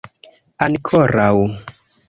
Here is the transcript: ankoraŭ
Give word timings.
ankoraŭ 0.67 1.31